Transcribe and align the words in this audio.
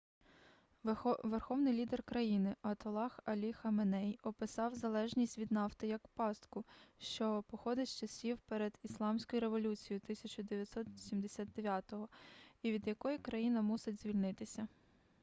верховний 1.23 1.73
лідер 1.73 2.03
країни 2.03 2.55
атоллах 2.61 3.19
алі 3.25 3.53
хаменей 3.53 4.19
описав 4.23 4.75
залежність 4.75 5.37
від 5.37 5.51
нафти 5.51 5.87
як 5.87 6.07
пастку 6.07 6.65
що 6.99 7.43
походить 7.49 7.89
з 7.89 7.99
часів 7.99 8.39
перед 8.47 8.73
ісламською 8.83 9.39
революцією 9.41 10.01
1979-го 10.09 12.07
і 12.61 12.71
від 12.71 12.87
якої 12.87 13.17
країна 13.17 13.61
мусить 13.61 14.01
звільнитися 14.01 14.67